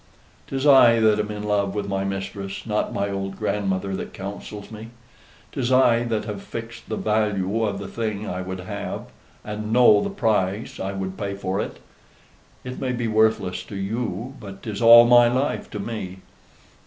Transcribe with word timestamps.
'Tis 0.47 0.65
I 0.65 0.99
that 0.99 1.19
am 1.19 1.29
in 1.29 1.43
love 1.43 1.75
with 1.75 1.87
my 1.87 2.03
mistress, 2.03 2.65
not 2.65 2.91
my 2.91 3.11
old 3.11 3.37
grandmother 3.37 3.95
that 3.95 4.15
counsels 4.15 4.71
me: 4.71 4.87
'tis 5.51 5.71
I 5.71 6.05
that 6.05 6.25
have 6.25 6.41
fixed 6.41 6.89
the 6.89 6.95
value 6.95 7.63
of 7.63 7.77
the 7.77 7.87
thing 7.87 8.27
I 8.27 8.41
would 8.41 8.61
have, 8.61 9.03
and 9.45 9.71
know 9.71 10.01
the 10.01 10.09
price 10.09 10.79
I 10.79 10.91
would 10.93 11.19
pay 11.19 11.35
for 11.35 11.61
it. 11.61 11.77
It 12.63 12.79
may 12.81 12.93
be 12.93 13.07
worthless 13.07 13.61
to 13.65 13.75
you, 13.75 14.33
but 14.39 14.63
'tis 14.63 14.81
all 14.81 15.05
my 15.05 15.27
life 15.27 15.69
to 15.69 15.79
me. 15.79 16.21